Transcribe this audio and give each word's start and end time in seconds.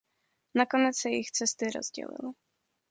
Nakonec 0.55 0.97
se 0.97 1.09
jejich 1.09 1.31
cesty 1.31 1.71
rozdělily. 1.71 2.33